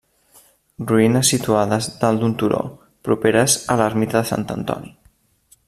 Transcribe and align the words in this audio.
Ruïnes 0.91 1.31
situades 1.33 1.89
dalt 1.99 2.23
d'un 2.23 2.33
turó, 2.43 2.63
properes 3.09 3.59
a 3.75 3.77
l'ermita 3.83 4.23
de 4.23 4.31
Sant 4.31 4.51
Antoni. 4.59 4.95